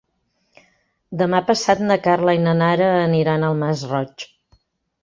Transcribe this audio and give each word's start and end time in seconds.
Demà 1.19 1.41
passat 1.51 1.83
na 1.91 1.99
Carla 2.09 2.35
i 2.39 2.41
na 2.47 2.57
Nara 2.63 2.91
aniran 3.07 3.47
al 3.53 3.63
Masroig. 3.63 4.29